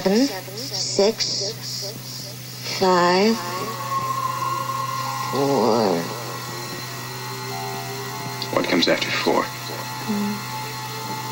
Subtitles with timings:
[0.00, 0.26] seven,
[0.56, 1.52] six,
[2.78, 3.36] five,
[5.30, 5.98] four.
[8.54, 9.44] What comes after four?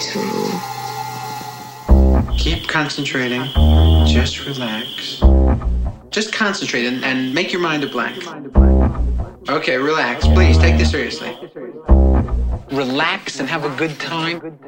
[0.01, 0.51] Two.
[2.37, 3.45] Keep concentrating.
[4.07, 5.23] Just relax.
[6.11, 8.23] Just concentrate and, and make your mind a blank.
[9.49, 10.27] Okay, relax.
[10.27, 11.37] Please take this seriously.
[12.71, 14.59] Relax and have a good time.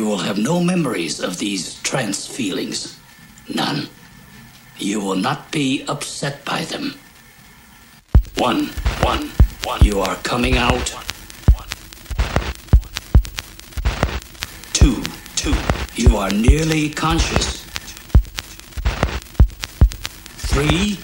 [0.00, 2.98] You will have no memories of these trance feelings.
[3.54, 3.90] None.
[4.78, 6.94] You will not be upset by them.
[8.38, 8.68] One,
[9.02, 9.28] one,
[9.62, 9.84] one.
[9.84, 10.96] You are coming out.
[14.72, 15.02] Two,
[15.36, 15.54] two.
[15.96, 17.60] You are nearly conscious.
[20.48, 20.98] Three,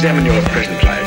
[0.00, 0.99] examine your present life.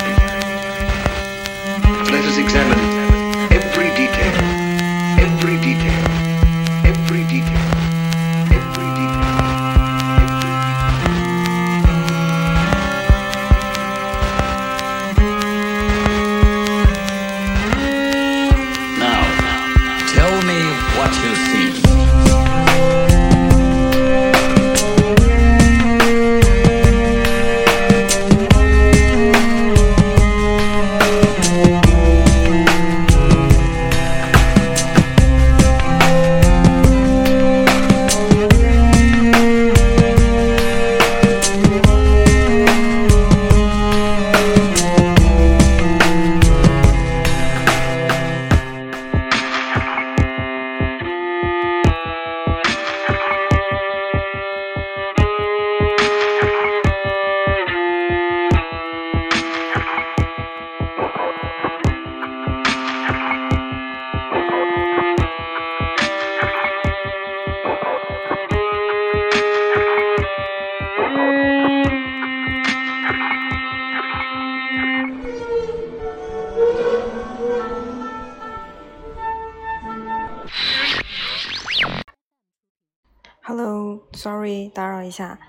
[84.13, 85.39] sorry 打扰一下。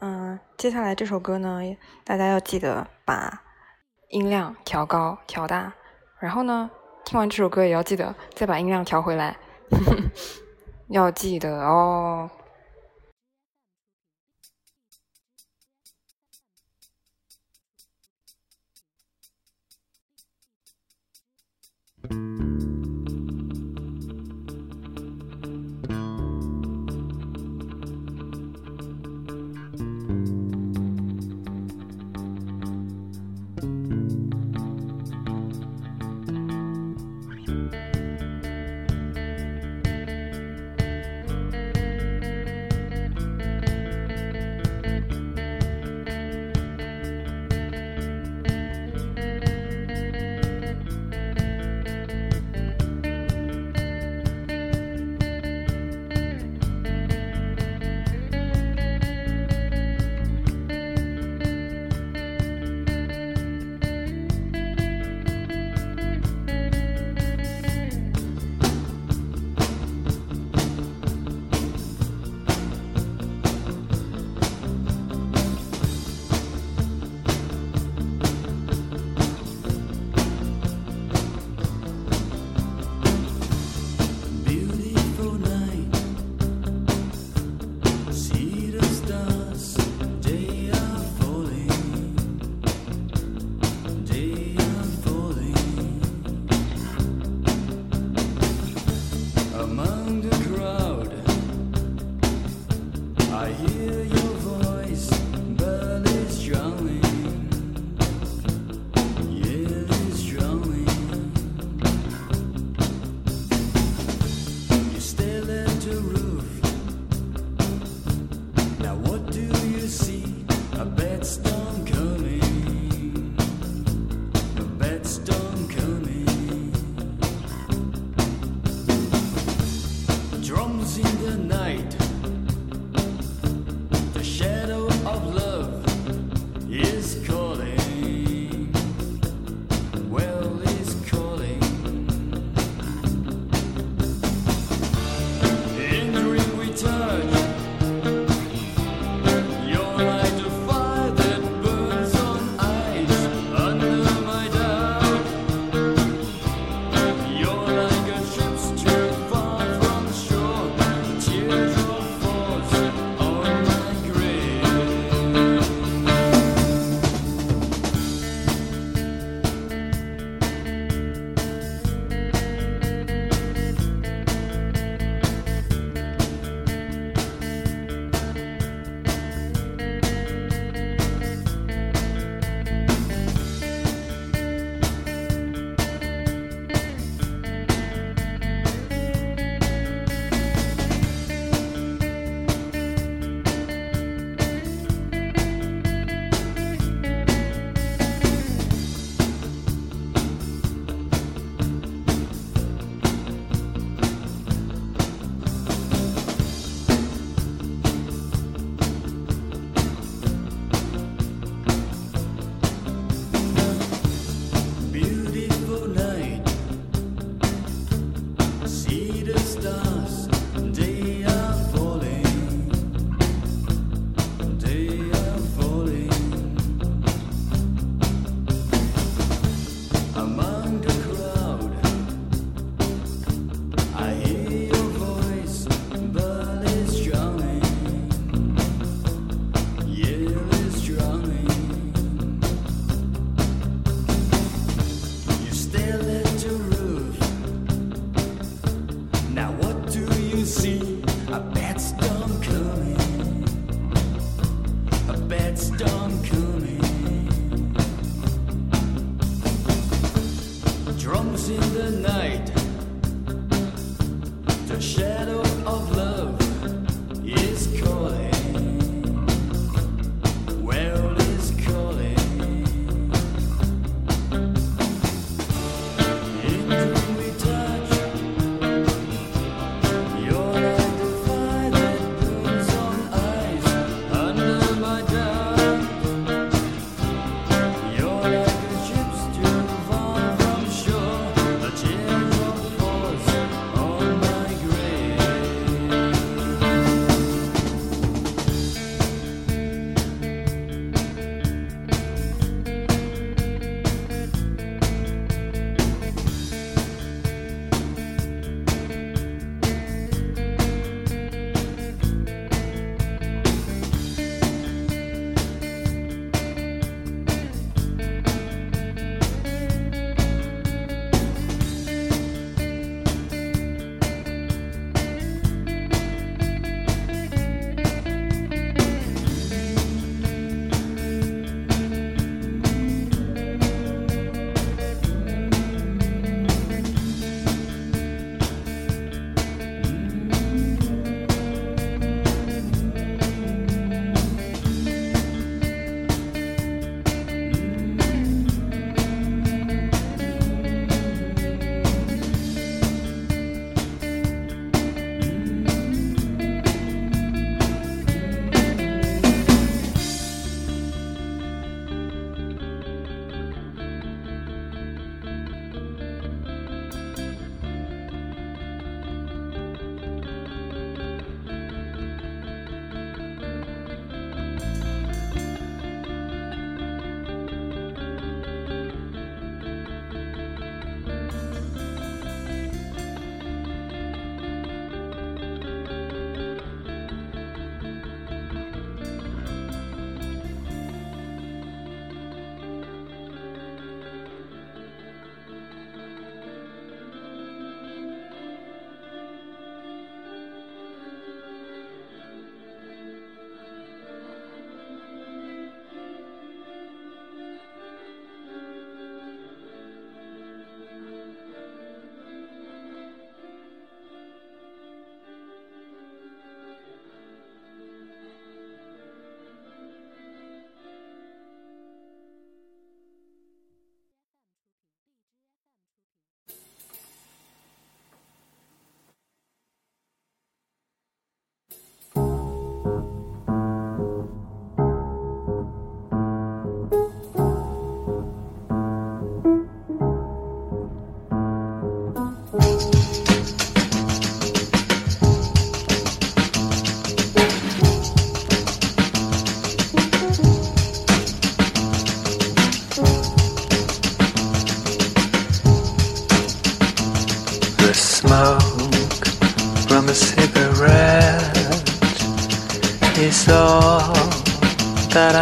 [0.00, 1.60] 嗯接下来这首歌呢
[2.04, 3.42] 大家要记得把
[4.08, 5.74] 音量调高调大。
[6.18, 6.70] 然后呢
[7.04, 9.36] 听完这首歌也要记得再把音量调回来
[10.88, 12.30] 要记得哦。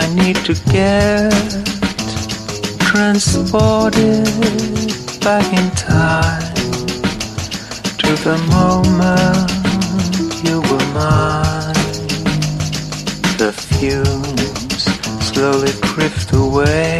[0.08, 1.30] I need to get
[2.80, 4.24] transported
[5.20, 6.54] back in time
[7.98, 9.50] to the moment
[10.42, 11.74] you were mine.
[13.36, 14.84] The fumes
[15.22, 16.98] slowly drift away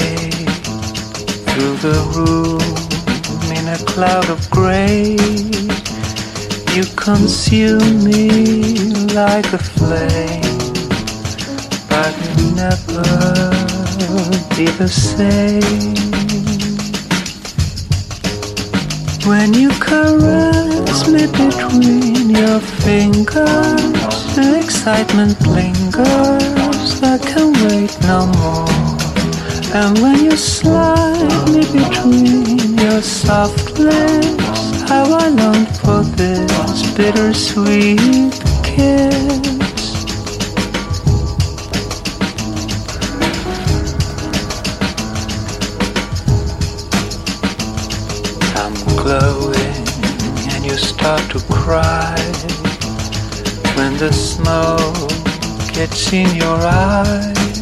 [1.49, 2.61] through the room
[3.57, 5.17] in a cloud of gray.
[6.77, 8.29] You consume me
[9.15, 10.48] like a flame,
[12.59, 13.03] never
[14.57, 15.95] be the same.
[19.31, 27.01] When you caress me between your fingers, excitement lingers.
[27.15, 28.69] I can wait no more.
[29.81, 38.33] And when you slide me between your soft lips, how I long for this bittersweet
[38.65, 39.58] kiss.
[51.29, 52.17] To cry
[53.77, 55.11] when the smoke
[55.75, 57.61] gets in your eyes.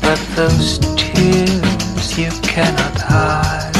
[0.01, 3.73] but those tears you cannot hide.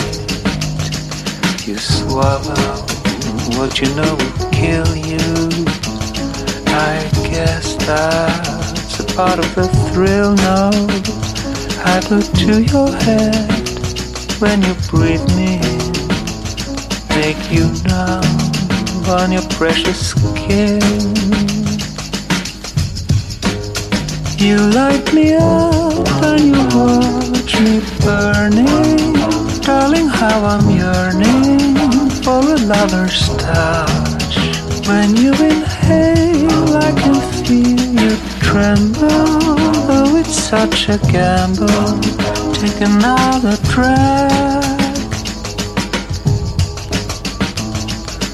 [1.67, 2.85] You swallow
[3.57, 5.65] what you know will kill you.
[6.67, 10.33] I guess that's a part of the thrill.
[10.35, 10.71] No,
[11.85, 13.51] I look to your head
[14.39, 15.91] when you breathe me in,
[17.09, 18.23] make you numb
[19.07, 20.81] on your precious skin.
[24.37, 29.13] You light me up and you watch me burning.
[29.61, 34.35] Darling, how I'm yearning for a lover's touch.
[34.87, 40.12] When you inhale, I can feel you tremble.
[40.33, 42.01] Such a gamble,
[42.53, 44.71] take another drag.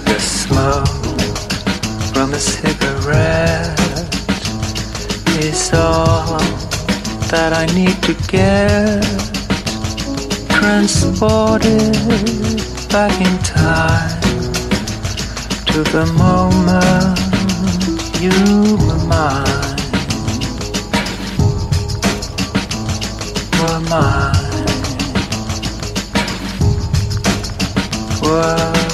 [0.05, 0.87] The smoke
[2.13, 3.79] from a cigarette
[5.43, 6.39] is all
[7.31, 9.03] that I need to get
[10.49, 11.93] transported
[12.89, 14.21] back in time
[15.67, 17.19] to the moment
[18.21, 19.68] you were mine.
[23.89, 24.35] Mine.
[28.21, 28.88] Were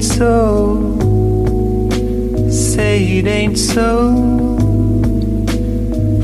[0.00, 0.96] ain't so.
[2.48, 4.56] Say it ain't so.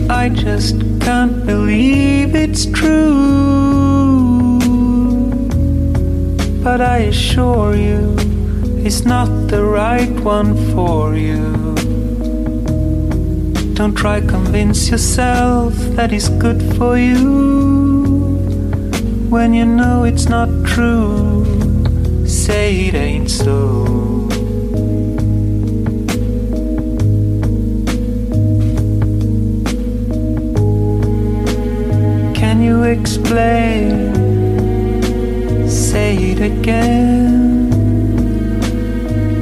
[0.08, 4.58] I just can't believe it's true.
[6.64, 8.16] But I assure you,
[8.78, 11.74] it's not the right one for you.
[13.74, 18.38] Don't try convince yourself that it's good for you
[19.28, 21.25] when you know it's not true.
[22.46, 24.28] Say it ain't so.
[32.40, 34.14] Can you explain?
[35.68, 37.68] Say it again.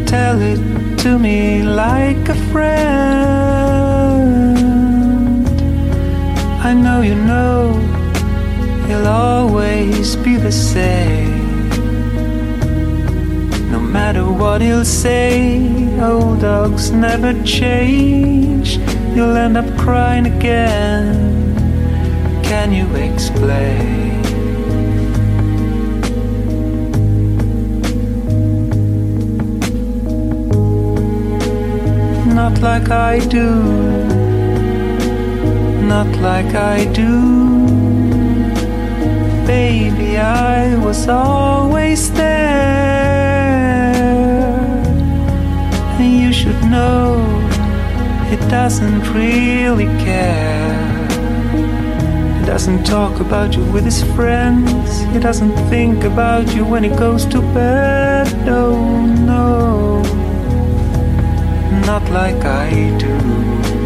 [0.07, 0.62] Tell it
[1.01, 3.37] to me like a friend.
[6.69, 7.75] I know you know
[8.87, 11.24] he'll always be the same.
[14.05, 15.64] Matter what he'll say,
[15.99, 18.77] old dogs never change.
[19.14, 21.55] You'll end up crying again.
[22.43, 24.21] Can you explain?
[32.35, 33.49] Not like I do,
[35.95, 37.14] not like I do.
[39.47, 43.04] Baby, I was always there.
[46.75, 47.15] Know
[48.35, 50.75] it doesn't really care.
[52.39, 54.89] He doesn't talk about you with his friends.
[55.13, 58.27] He doesn't think about you when he goes to bed.
[58.45, 58.65] No,
[59.33, 60.03] no,
[61.91, 62.69] not like I
[63.05, 63.84] do.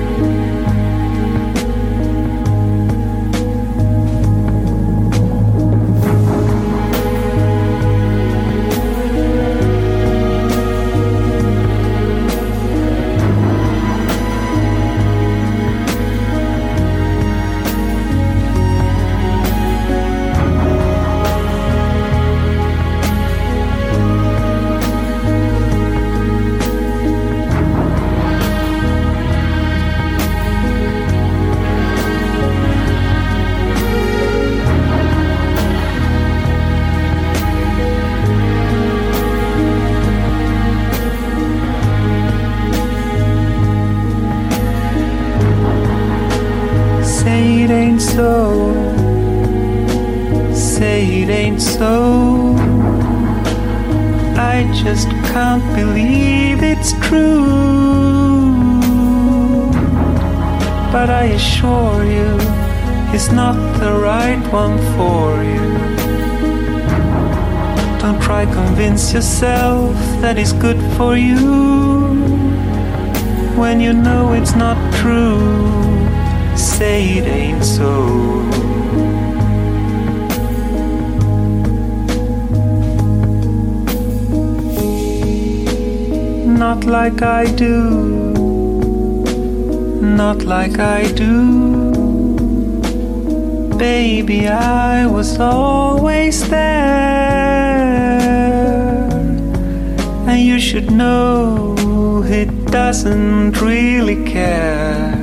[54.99, 57.47] Just can't believe it's true.
[60.91, 62.31] But I assure you,
[63.13, 65.69] he's not the right one for you.
[68.01, 71.47] Don't try convince yourself that he's good for you
[73.61, 75.39] when you know it's not true
[76.57, 78.68] say it ain't so.
[86.69, 87.73] Not like I do,
[90.03, 91.95] not like I do.
[93.79, 97.01] Baby, I was always there.
[100.29, 101.75] And you should know
[102.29, 105.17] he doesn't really care.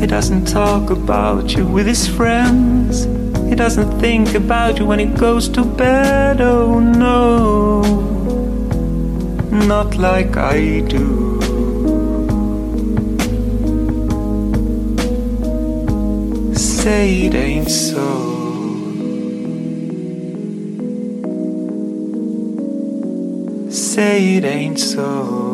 [0.00, 3.06] He doesn't talk about you with his friends.
[3.48, 6.42] He doesn't think about you when he goes to bed.
[6.42, 8.19] Oh no,
[9.66, 11.40] not like I do.
[16.54, 18.08] Say it ain't so.
[23.70, 25.49] Say it ain't so.